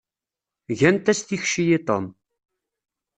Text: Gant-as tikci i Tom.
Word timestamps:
Gant-as 0.79 1.19
tikci 1.27 1.63
i 1.77 1.79
Tom. 1.87 2.05